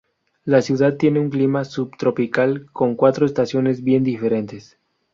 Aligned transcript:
La 0.45 0.63
ciudad 0.63 0.97
tiene 0.97 1.19
un 1.19 1.29
clima 1.29 1.63
subtropical 1.63 2.65
con 2.73 2.95
cuatro 2.95 3.23
estaciones 3.27 3.83
bien 3.83 4.03
diferentes. 4.03 4.79